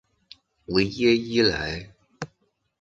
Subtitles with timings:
[0.65, 1.93] 维耶伊莱。